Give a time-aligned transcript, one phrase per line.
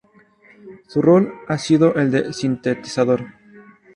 [0.87, 3.23] Su rol ha sido el de "sintetizador".